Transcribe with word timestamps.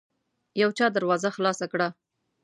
يو 0.61 0.69
چا 0.77 0.85
دروازه 0.97 1.29
خلاصه 1.37 1.65
کړه. 1.71 1.87